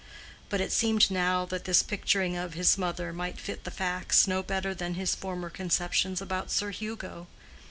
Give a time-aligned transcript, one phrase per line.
[0.49, 4.41] But it seemed now that this picturing of his mother might fit the facts no
[4.41, 7.27] better than his former conceptions about Sir Hugo.